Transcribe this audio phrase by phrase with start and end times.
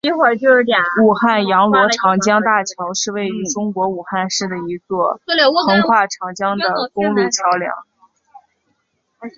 [1.03, 5.19] 武汉阳逻长江大桥是位于中国武汉市的一座
[5.63, 7.71] 横跨长江的公路桥梁。